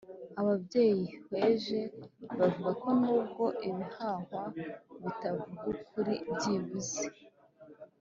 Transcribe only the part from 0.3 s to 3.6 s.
Ababyeyihweje bavugako n’ubwo